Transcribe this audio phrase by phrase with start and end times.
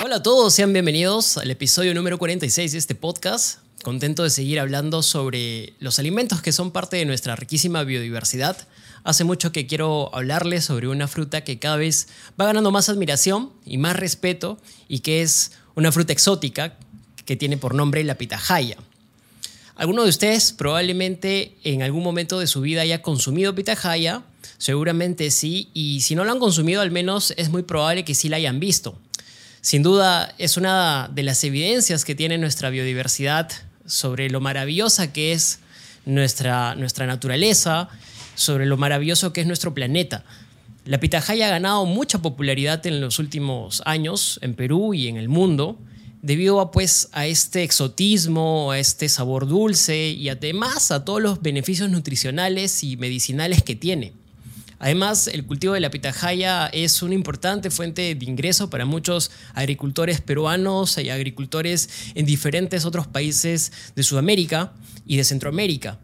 [0.00, 3.58] Hola a todos, sean bienvenidos al episodio número 46 de este podcast.
[3.82, 8.56] Contento de seguir hablando sobre los alimentos que son parte de nuestra riquísima biodiversidad.
[9.02, 12.06] Hace mucho que quiero hablarles sobre una fruta que cada vez
[12.40, 16.76] va ganando más admiración y más respeto y que es una fruta exótica
[17.24, 18.76] que tiene por nombre la pitahaya.
[19.74, 24.22] Alguno de ustedes probablemente en algún momento de su vida haya consumido pitahaya,
[24.58, 28.28] seguramente sí, y si no lo han consumido al menos es muy probable que sí
[28.28, 28.96] la hayan visto.
[29.60, 33.50] Sin duda es una de las evidencias que tiene nuestra biodiversidad
[33.86, 35.58] sobre lo maravillosa que es
[36.04, 37.88] nuestra, nuestra naturaleza,
[38.34, 40.24] sobre lo maravilloso que es nuestro planeta.
[40.84, 45.28] La pitahaya ha ganado mucha popularidad en los últimos años en Perú y en el
[45.28, 45.78] mundo
[46.22, 51.42] debido a, pues, a este exotismo, a este sabor dulce y además a todos los
[51.42, 54.12] beneficios nutricionales y medicinales que tiene.
[54.78, 60.20] Además, el cultivo de la pitahaya es una importante fuente de ingreso para muchos agricultores
[60.20, 64.72] peruanos y agricultores en diferentes otros países de Sudamérica
[65.06, 65.98] y de Centroamérica.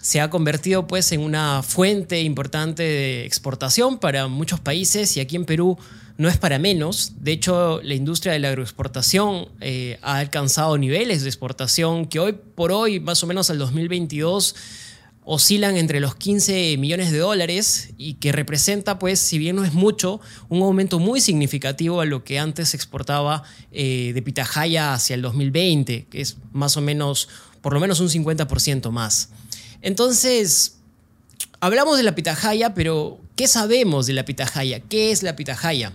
[0.00, 5.36] Se ha convertido pues en una fuente importante de exportación para muchos países y aquí
[5.36, 5.78] en Perú
[6.16, 7.12] no es para menos.
[7.20, 12.34] De hecho, la industria de la agroexportación eh, ha alcanzado niveles de exportación que hoy
[12.54, 14.54] por hoy, más o menos al 2022,
[15.24, 19.72] oscilan entre los 15 millones de dólares y que representa, pues, si bien no es
[19.72, 25.14] mucho, un aumento muy significativo a lo que antes se exportaba eh, de pitahaya hacia
[25.14, 27.28] el 2020, que es más o menos,
[27.62, 29.30] por lo menos un 50% más.
[29.80, 30.76] Entonces,
[31.60, 34.80] hablamos de la pitahaya, pero ¿qué sabemos de la pitahaya?
[34.80, 35.92] ¿Qué es la pitahaya?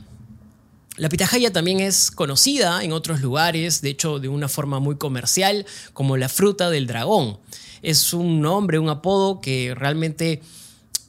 [1.00, 5.66] La pitahaya también es conocida en otros lugares, de hecho de una forma muy comercial,
[5.94, 7.40] como la fruta del dragón
[7.82, 10.42] es un nombre, un apodo que realmente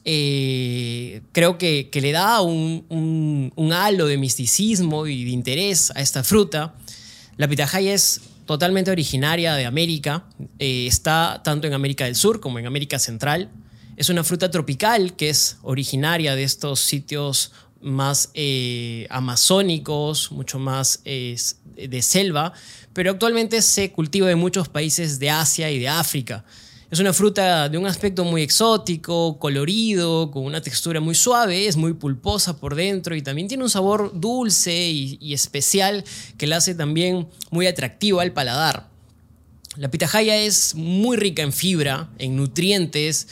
[0.05, 6.73] eh, creo que, le da un, halo de misticismo y de interés a esta fruta.
[7.37, 10.25] La pitahaya es totalmente originaria de América,
[10.59, 13.49] eh, está tanto en América del Sur como en América Central.
[13.97, 21.01] Es una fruta tropical que es originaria de estos sitios más eh, amazónicos, mucho más
[21.03, 22.53] de selva,
[22.93, 26.43] pero actualmente se cultiva en muchos países de Asia y de África.
[26.91, 31.77] Es una fruta de un aspecto muy exótico, colorido, con una textura muy suave, es
[31.77, 36.03] muy pulposa por dentro y también tiene un sabor dulce y, especial
[36.37, 38.89] que la hace también muy atractiva al paladar.
[39.77, 43.29] La pitahaya es muy rica en fibra, en nutrientes,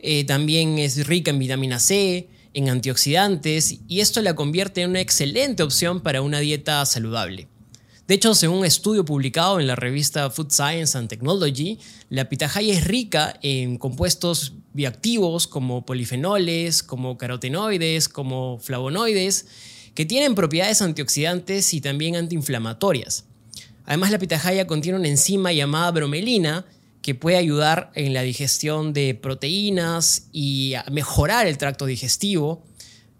[0.00, 5.00] eh, también es rica en vitamina C, en antioxidantes y esto la convierte en una
[5.00, 7.48] excelente opción para una dieta saludable.
[8.08, 11.78] De hecho, según un estudio publicado en la revista Food Science and Technology,
[12.08, 19.46] la pitahaya es rica en compuestos bioactivos como polifenoles, como carotenoides, como flavonoides,
[19.94, 23.26] que tienen propiedades antioxidantes y también antiinflamatorias.
[23.84, 26.64] Además, la pitahaya contiene una enzima llamada bromelina
[27.06, 32.66] que puede ayudar en la digestión de proteínas y a mejorar el tracto digestivo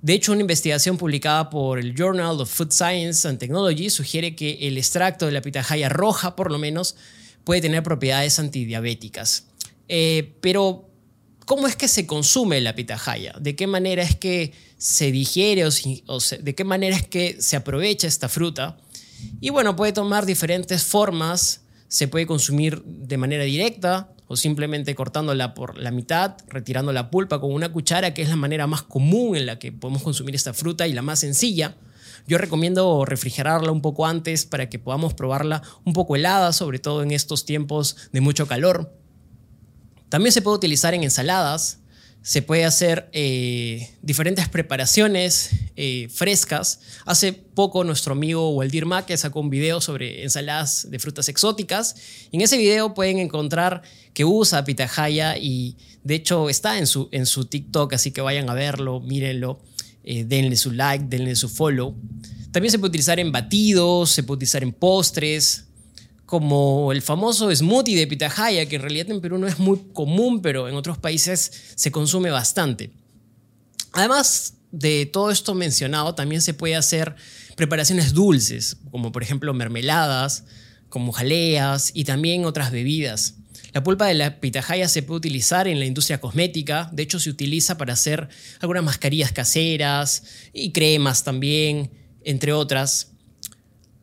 [0.06, 4.68] de hecho, una investigación publicada por el Journal of Food Science and Technology sugiere que
[4.68, 6.94] el extracto de la pitahaya roja, por lo menos,
[7.42, 9.46] puede tener propiedades antidiabéticas.
[9.88, 10.88] Eh, pero,
[11.44, 13.34] ¿cómo es que se consume la pitahaya?
[13.40, 15.70] ¿De qué manera es que se digiere o,
[16.06, 18.78] o de qué manera es que se aprovecha esta fruta?
[19.40, 21.62] Y bueno, puede tomar diferentes formas.
[21.88, 27.40] Se puede consumir de manera directa, o simplemente cortándola por la mitad, retirando la pulpa
[27.40, 30.52] con una cuchara, que es la manera más común en la que podemos consumir esta
[30.52, 31.76] fruta y la más sencilla.
[32.26, 37.02] Yo recomiendo refrigerarla un poco antes para que podamos probarla un poco helada, sobre todo
[37.02, 38.92] en estos tiempos de mucho calor.
[40.08, 41.80] También se puede utilizar en ensaladas,
[42.26, 46.80] se puede hacer eh, diferentes preparaciones eh, frescas.
[47.04, 51.94] Hace poco nuestro amigo Waldir que sacó un video sobre ensaladas de frutas exóticas.
[52.32, 53.82] en ese video pueden encontrar
[54.12, 58.50] que usa pitahaya y de hecho está en su, en su TikTok, así que vayan
[58.50, 59.60] a verlo, mírenlo,
[60.02, 61.94] eh, denle su like, denle su follow.
[62.50, 65.66] También se puede utilizar en batidos, se puede utilizar en postres,
[66.26, 70.42] como el famoso smoothie de pitahaya, que en realidad en Perú no es muy común,
[70.42, 72.90] pero en otros países se consume bastante.
[73.92, 77.14] Además de todo esto mencionado, también se puede hacer
[77.56, 80.44] preparaciones dulces, como por ejemplo mermeladas,
[80.88, 83.36] como jaleas y también otras bebidas.
[83.72, 87.30] La pulpa de la pitahaya se puede utilizar en la industria cosmética, de hecho se
[87.30, 88.28] utiliza para hacer
[88.60, 91.90] algunas mascarillas caseras y cremas también,
[92.24, 93.12] entre otras.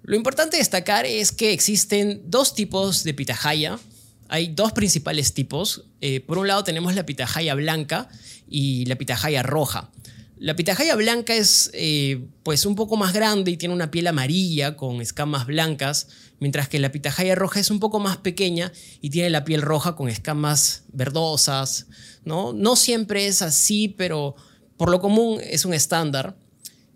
[0.04, 3.80] Lo importante destacar es que existen dos tipos de pitahaya.
[4.28, 5.86] Hay dos principales tipos.
[6.02, 8.10] Eh, por un lado tenemos la pitahaya blanca
[8.50, 9.90] y la pitahaya roja.
[10.38, 14.76] La pitahaya blanca es eh, pues un poco más grande y tiene una piel amarilla
[14.76, 16.10] con escamas blancas,
[16.42, 19.96] mientras que la pitahaya roja es un poco más pequeña y tiene la piel roja
[19.96, 21.88] con escamas verdosas.
[22.26, 24.36] No, no siempre es así, pero
[24.76, 26.36] por lo común es un estándar.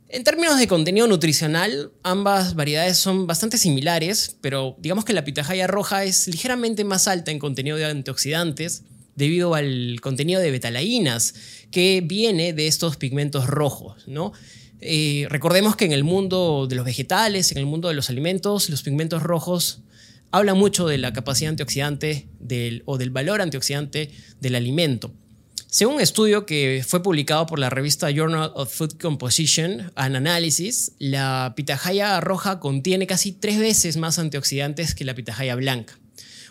[0.09, 5.67] En términos de contenido nutricional, ambas variedades son bastante similares, pero digamos que la pitahaya
[5.67, 8.83] roja es ligeramente más alta en contenido de antioxidantes
[9.15, 11.33] debido al contenido de betalaínas
[11.71, 14.05] que viene de estos pigmentos rojos.
[14.79, 18.69] Eh, recordemos que en el mundo de los vegetales, en el mundo de los alimentos,
[18.69, 19.81] los pigmentos rojos
[20.31, 22.29] hablan mucho de la capacidad antioxidante
[22.85, 25.11] o del valor antioxidante del alimento.
[25.69, 30.93] Según un estudio que fue publicado por la revista Journal of Food Composition and Analysis,
[30.97, 35.99] la pitahaya roja contiene casi tres veces más antioxidantes que la pitahaya blanca.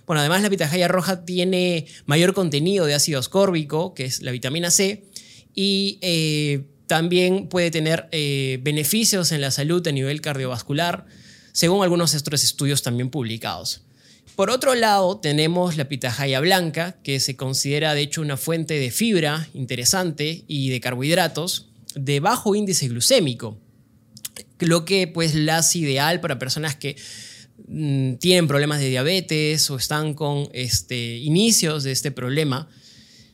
[0.06, 4.70] Bueno, además la pitahaya roja tiene mayor contenido de ácido ascórbico, que es la vitamina
[4.70, 5.04] C,
[5.54, 11.06] y eh, también puede tener eh, beneficios en la salud a nivel cardiovascular,
[11.52, 13.85] según algunos otros estudios también publicados.
[14.36, 18.90] Por otro lado, tenemos la pitahaya blanca, que se considera de hecho una fuente de
[18.90, 23.58] fibra interesante y de carbohidratos de bajo índice glucémico,
[24.60, 26.96] lo que pues la hace ideal para personas que
[27.68, 32.68] Mm, tienen problemas de diabetes o están con este, inicios de este problema.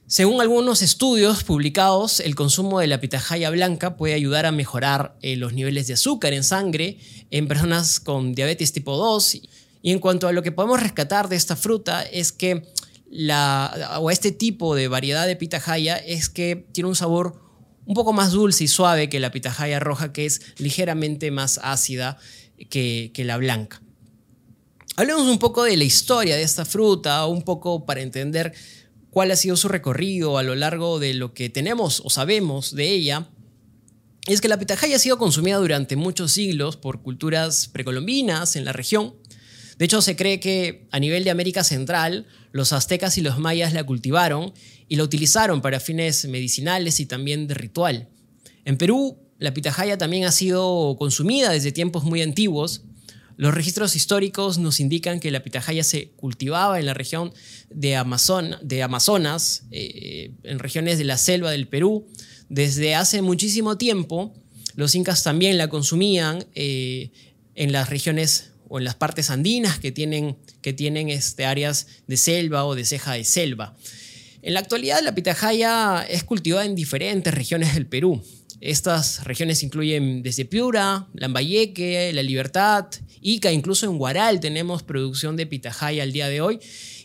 [0.06, 5.36] Según algunos estudios publicados, el consumo de la pitahaya blanca puede ayudar a mejorar eh,
[5.36, 6.98] los niveles de azúcar en sangre
[7.30, 9.42] en personas con diabetes tipo 2.
[9.82, 12.62] Y en cuanto a lo que podemos rescatar de esta fruta es que
[13.10, 17.42] la, o este tipo de variedad de pitahaya es que tiene un sabor
[17.84, 22.18] un poco más dulce y suave que la pitahaya roja, que es ligeramente más ácida
[22.70, 23.82] que la blanca.
[24.96, 28.52] Hablemos un poco de la historia de esta fruta, un poco para entender
[29.10, 32.90] cuál ha sido su recorrido a lo largo de lo que tenemos o sabemos de
[32.90, 33.28] ella.
[34.26, 38.72] Es que la pitahaya ha sido consumida durante muchos siglos por culturas precolombinas en la
[38.72, 39.14] región.
[39.78, 43.72] De hecho, se cree que a nivel de América Central, los aztecas y los mayas
[43.72, 44.52] la cultivaron
[44.88, 48.08] y la utilizaron para fines medicinales y también de ritual.
[48.64, 52.82] En Perú, la pitahaya también ha sido consumida desde tiempos muy antiguos
[53.36, 57.32] los registros históricos nos indican que la pitahaya se cultivaba en la región
[57.70, 62.06] de, Amazonas, eh, en regiones de la selva del Perú,
[62.48, 64.32] desde hace muchísimo tiempo.
[64.76, 67.10] Los incas también la consumían eh,
[67.54, 72.16] en las regiones o en las partes andinas que tienen, que tienen este, áreas de
[72.16, 73.76] selva o de ceja de selva.
[74.40, 78.24] En la actualidad la pitahaya es cultivada en diferentes regiones del Perú.
[78.62, 82.86] Estas regiones incluyen desde Piura, Lambayeque, La Libertad,
[83.20, 86.58] Ica, incluso en Guaral tenemos producción de pitahaya al día de hoy.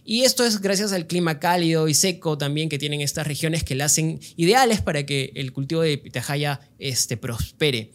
[0.05, 3.75] Y esto es gracias al clima cálido y seco también que tienen estas regiones que
[3.75, 7.91] la hacen ideales para que el cultivo de pitahaya este, prospere.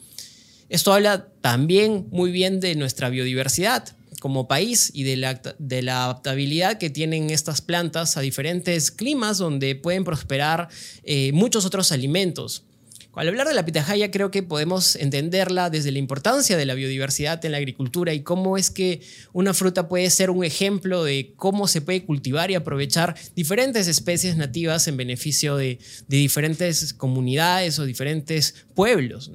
[0.72, 6.05] Esto habla también muy bien de nuestra biodiversidad como país y de la, de la
[6.05, 10.70] adaptabilidad que tienen estas plantas a diferentes climas donde pueden prosperar
[11.05, 12.64] eh, muchos otros alimentos.
[13.12, 17.44] Al hablar de la pitahaya creo que podemos entenderla desde la importancia de la biodiversidad
[17.44, 19.02] en la agricultura y cómo es que
[19.34, 24.38] una fruta puede ser un ejemplo de cómo se puede cultivar y aprovechar diferentes especies
[24.38, 29.31] nativas en beneficio de, diferentes comunidades o diferentes pueblos.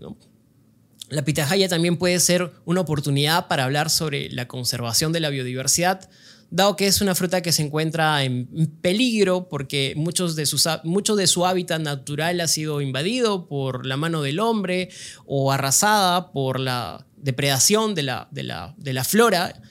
[1.10, 6.10] La pitahaya también puede ser una oportunidad para hablar sobre la conservación de la biodiversidad,
[6.50, 8.48] dado que es una fruta que se encuentra en
[8.82, 13.96] peligro porque muchos de sus, mucho de su hábitat natural ha sido invadido por la
[13.96, 14.90] mano del hombre
[15.26, 19.62] o arrasada por la depredación de la, de la, de la flora.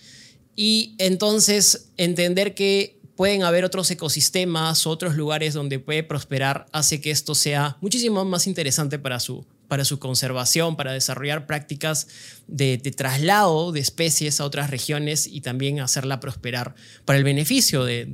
[0.55, 7.11] Y entonces entender que pueden haber otros ecosistemas, otros lugares donde puede prosperar, hace que
[7.11, 12.08] esto sea muchísimo más interesante para su, para su conservación, para desarrollar prácticas
[12.46, 18.06] de, traslado de especies a otras regiones y también hacerla prosperar para el beneficio de,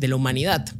[0.00, 0.72] la humanidad.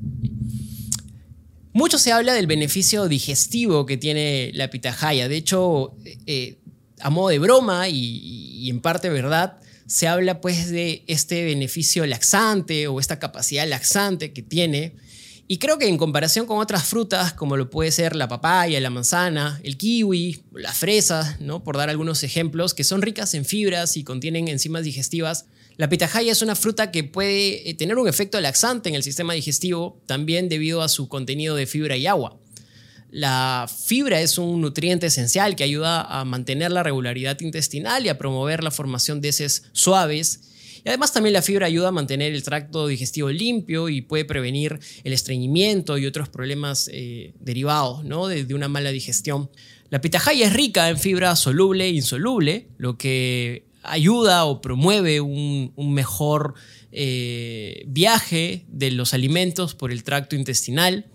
[1.72, 5.28] Mucho se habla del beneficio digestivo que tiene la pitahaya.
[5.28, 5.94] De hecho,
[6.26, 6.58] eh,
[7.00, 12.06] a modo de broma y, y en parte verdad, se habla pues de este beneficio
[12.06, 14.96] laxante o esta capacidad laxante que tiene
[15.48, 18.90] Y creo que en comparación con otras frutas, como lo puede ser la papaya, la
[18.90, 21.62] manzana, el kiwi, las fresas, ¿no?
[21.62, 26.32] por dar algunos ejemplos, que son ricas en fibras y contienen enzimas digestivas, la pitahaya
[26.32, 30.48] es una fruta que puede eh, tener un efecto laxante en el sistema digestivo, también
[30.48, 32.38] debido a su contenido de fibra y agua.
[33.10, 38.18] La fibra es un nutriente esencial que ayuda a mantener la regularidad intestinal y a
[38.18, 40.40] promover la formación de heces suaves
[40.87, 44.78] y además también la fibra ayuda a mantener el tracto digestivo limpio y puede prevenir
[45.02, 48.28] el estreñimiento y otros problemas eh, derivados ¿no?
[48.28, 49.50] de, una mala digestión.
[49.90, 55.73] La pitahaya es rica en fibra soluble e insoluble, lo que ayuda o promueve un,
[55.76, 56.55] mejor
[56.93, 61.07] eh, viaje de los alimentos por el tracto intestinal.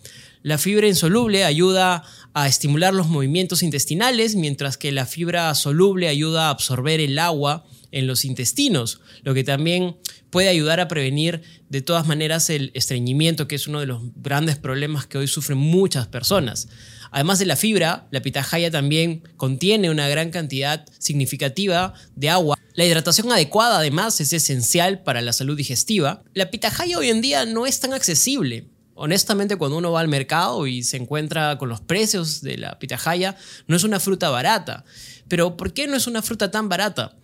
[0.44, 6.47] La fibra insoluble ayuda a estimular los movimientos intestinales, mientras que la fibra soluble ayuda
[6.47, 9.97] a absorber el agua en los intestinos, lo que también
[10.29, 14.57] puede ayudar a prevenir de todas maneras el estreñimiento, que es uno de los grandes
[14.57, 16.69] problemas que hoy sufren muchas personas.
[17.11, 22.57] Además de la fibra, la pitahaya también contiene una gran cantidad significativa de agua.
[22.73, 26.23] La hidratación adecuada además es esencial para la salud digestiva.
[26.33, 28.69] La pitahaya hoy en día no es tan accesible.
[28.93, 33.36] Honestamente, cuando uno va al mercado y se encuentra con los precios de la pitahaya,
[33.67, 34.83] no es una fruta barata.
[35.27, 37.15] Pero ¿por qué no es una fruta tan barata?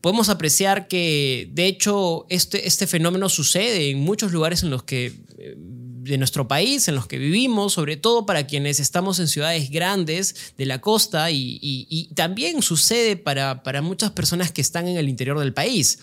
[0.00, 5.06] podemos apreciar que de hecho este, este fenómeno sucede en muchos lugares en los que
[5.38, 9.70] eh, de nuestro país, en los que vivimos, sobre todo para quienes estamos en ciudades
[9.70, 15.08] grandes de la costa y, también sucede para, para, muchas personas que están en el
[15.08, 15.98] interior del país.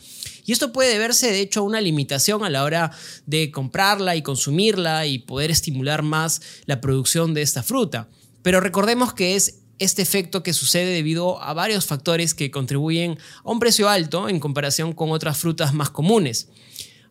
[0.45, 2.91] Y esto puede deberse de hecho a una limitación a la hora
[3.25, 8.09] de comprarla y consumirla y poder estimular más la producción de esta fruta.
[8.41, 13.51] Pero recordemos que es este efecto que sucede debido a varios factores que contribuyen a
[13.51, 16.49] un precio alto en comparación con otras frutas más comunes.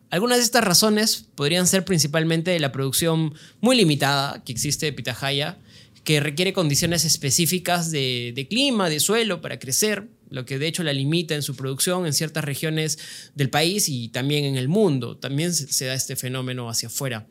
[0.09, 5.57] Algunas de estas razones podrían ser principalmente la producción muy limitada que existe de pitahaya,
[6.03, 10.93] que requiere condiciones específicas de, clima, de suelo para crecer, lo que de hecho la
[10.93, 12.97] limita en su producción en ciertas regiones
[13.35, 15.15] del país y también en el mundo.
[15.15, 17.27] También se da este fenómeno hacia afuera.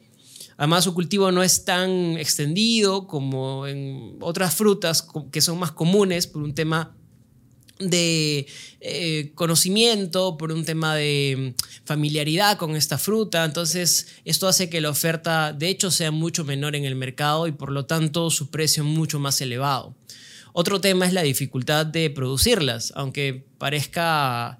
[0.56, 6.28] Además, su cultivo no es tan extendido como en otras frutas que son más comunes
[6.28, 6.94] por un tema
[7.80, 8.46] de
[8.80, 13.44] eh, conocimiento, por un tema de mm, familiaridad con esta fruta.
[13.44, 17.52] Entonces, esto hace que la oferta de hecho sea mucho menor en el mercado y
[17.52, 19.96] por lo tanto su precio mucho más elevado.
[20.52, 24.58] Otro tema es la dificultad de producirlas, aunque parezca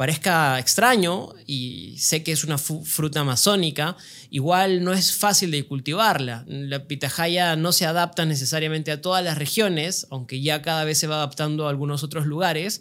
[0.00, 3.98] parezca extraño y sé que es una fruta amazónica,
[4.30, 6.42] igual no es fácil de cultivarla.
[6.46, 11.06] La pitahaya no se adapta necesariamente a todas las regiones, aunque ya cada vez se
[11.06, 12.80] va adaptando a algunos otros lugares.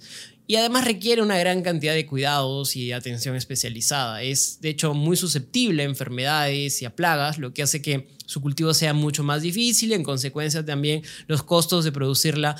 [0.50, 4.24] Y además requiere una gran cantidad de cuidados y atención especializada.
[4.24, 8.42] Es de hecho muy susceptible a enfermedades y a plagas, lo que hace que su
[8.42, 12.56] cultivo sea mucho más difícil y en consecuencia también los costos de producirla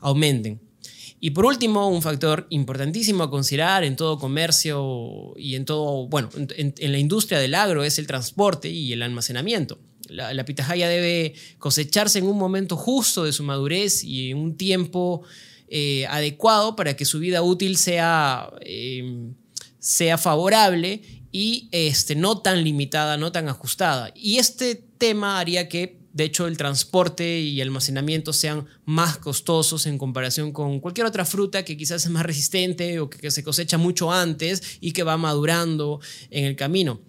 [0.00, 0.58] aumenten.
[1.20, 6.30] Y por último, un factor importantísimo a considerar en todo comercio y en todo, bueno,
[6.34, 9.78] en, la industria del agro es el transporte y el almacenamiento.
[10.08, 15.24] La, pitahaya debe cosecharse en un momento justo de su madurez y en un tiempo
[15.68, 19.34] eh, adecuado para que su vida útil sea, em,
[19.78, 21.02] sea favorable
[21.32, 24.12] y este, no tan limitada, no tan ajustada.
[24.14, 29.98] Y este tema haría que de hecho el transporte y almacenamiento sean más costosos en
[29.98, 34.12] comparación con cualquier otra fruta que quizás es más resistente o que se cosecha mucho
[34.12, 37.00] antes y que va madurando en el camino.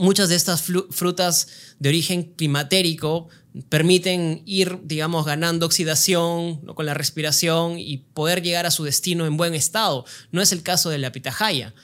[0.00, 1.46] Muchas de estas frutas
[1.78, 3.28] de origen climatérico
[3.68, 9.36] permiten ir, digamos, ganando oxidación con la respiración y poder llegar a su destino en
[9.36, 10.06] buen estado.
[10.32, 11.74] No es el caso de la pitahaya.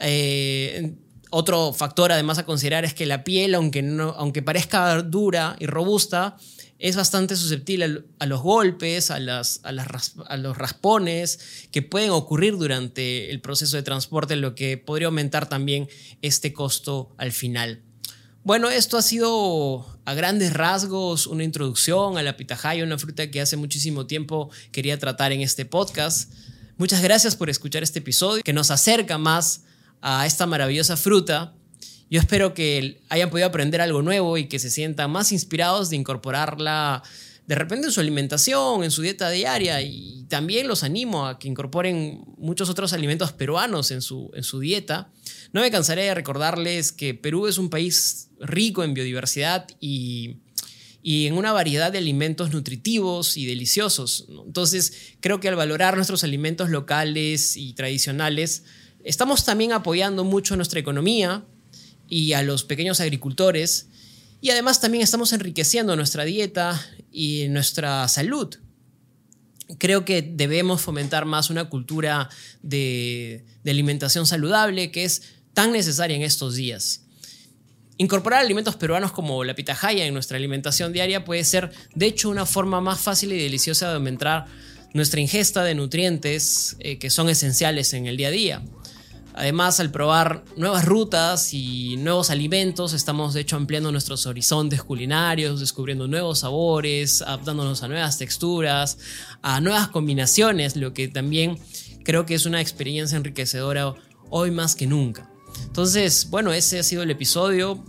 [0.00, 0.94] Eh,
[1.30, 3.80] otro factor además a considerar es que la piel, aunque,
[4.16, 6.36] aunque parezca dura y robusta,
[6.78, 13.30] es bastante susceptible a los golpes, a, las, a, los raspones que pueden ocurrir durante
[13.30, 15.88] el proceso de transporte, lo que podría aumentar también
[16.22, 17.82] este costo al final.
[18.44, 23.40] Bueno, esto ha sido a grandes rasgos una introducción a la pitahaya, una fruta que
[23.40, 26.32] hace muchísimo tiempo quería tratar en este podcast.
[26.76, 29.64] Muchas gracias por escuchar este episodio que nos acerca más
[30.00, 31.54] a esta maravillosa fruta.
[32.10, 35.96] Yo espero que hayan podido aprender algo nuevo y que se sientan más inspirados de
[35.96, 37.02] incorporarla
[37.46, 41.48] de repente en su alimentación, en su dieta diaria y también los animo a que
[41.48, 45.10] incorporen muchos otros alimentos peruanos en su, en su dieta.
[45.52, 50.36] No me cansaré de recordarles que Perú es un país rico en biodiversidad y,
[51.02, 54.26] y en una variedad de alimentos nutritivos y deliciosos.
[54.46, 58.64] Entonces, creo que al valorar nuestros alimentos locales y tradicionales,
[59.04, 61.44] Estamos también apoyando mucho nuestra economía
[62.08, 63.88] y a los pequeños agricultores
[64.40, 68.54] Y además también estamos enriqueciendo nuestra dieta y nuestra salud.
[69.78, 72.30] Creo que debemos fomentar más una cultura
[72.62, 75.22] de, alimentación saludable que es
[75.54, 77.02] tan necesaria en estos días.
[77.98, 82.46] Incorporar alimentos peruanos como la pitahaya en nuestra alimentación diaria puede ser, de hecho, una
[82.46, 84.46] forma más fácil y deliciosa de aumentar
[84.94, 88.62] nuestra ingesta de nutrientes eh, que son esenciales en el día a día.
[89.38, 95.60] Además, al probar nuevas rutas y nuevos alimentos, estamos de hecho ampliando nuestros horizontes culinarios,
[95.60, 98.98] descubriendo nuevos sabores, adaptándonos a nuevas texturas,
[99.40, 101.56] a nuevas combinaciones, lo que también
[102.02, 103.94] creo que es una experiencia enriquecedora
[104.28, 105.30] hoy más que nunca.
[105.66, 107.84] Entonces, bueno, ese ha sido el episodio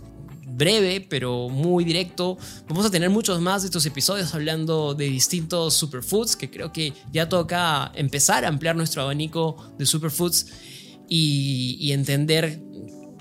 [0.46, 2.38] breve, pero muy directo.
[2.68, 6.92] Vamos a tener muchos más de estos episodios hablando de distintos superfoods, que creo que
[7.10, 10.46] ya toca empezar a ampliar nuestro abanico de superfoods
[11.10, 12.62] y, entender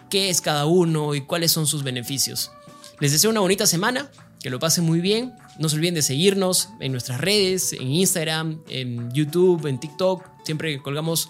[0.10, 2.52] qué es cada uno y cuáles son sus beneficios.
[3.00, 5.34] Les deseo una bonita semana, que lo pasen muy bien.
[5.58, 10.24] No se olviden de seguirnos en nuestras redes, en Instagram, en YouTube, en TikTok.
[10.46, 11.30] Siempre colgamos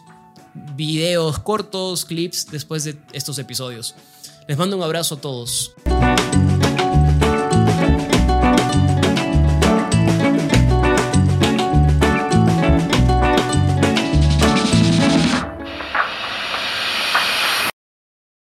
[0.75, 3.95] videos cortos, clips después de estos episodios.
[4.47, 5.73] Les mando un abrazo a todos.